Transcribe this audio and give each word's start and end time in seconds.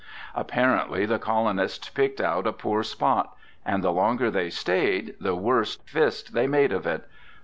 Apparently 0.33 1.05
the 1.05 1.19
colonists 1.19 1.89
picked 1.89 2.19
out 2.19 2.47
a 2.47 2.51
poor 2.51 2.81
spot; 2.81 3.35
and 3.63 3.83
the 3.83 3.91
longer 3.91 4.31
they 4.31 4.49
stayed, 4.49 5.13
the 5.19 5.35
worse 5.35 5.75
fist 5.85 6.33
they 6.33 6.47
made 6.47 6.71
of 6.71 6.87
it. 6.87 7.05